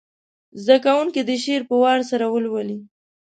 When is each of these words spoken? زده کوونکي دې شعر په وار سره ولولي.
زده 0.63 0.77
کوونکي 0.85 1.21
دې 1.27 1.37
شعر 1.43 1.61
په 1.69 1.75
وار 1.81 1.99
سره 2.11 2.25
ولولي. 2.33 2.79